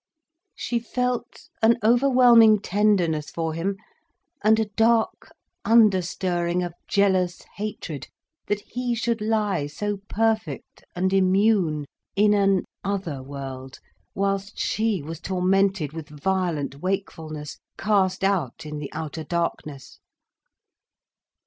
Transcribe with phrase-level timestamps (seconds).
[0.55, 3.75] She felt an overwhelming tenderness for him,
[4.43, 5.31] and a dark,
[5.63, 8.07] under stirring of jealous hatred,
[8.47, 11.85] that he should lie so perfect and immune,
[12.15, 13.77] in an other world,
[14.15, 19.99] whilst she was tormented with violent wakefulness, cast out in the outer darkness.